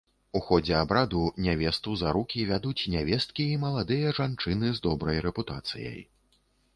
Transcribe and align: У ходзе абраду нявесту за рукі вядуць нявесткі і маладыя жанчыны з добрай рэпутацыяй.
У 0.37 0.39
ходзе 0.45 0.73
абраду 0.83 1.25
нявесту 1.47 1.91
за 2.01 2.13
рукі 2.17 2.45
вядуць 2.51 2.89
нявесткі 2.93 3.45
і 3.57 3.59
маладыя 3.65 4.15
жанчыны 4.21 4.67
з 4.79 4.83
добрай 4.89 5.17
рэпутацыяй. 5.27 6.01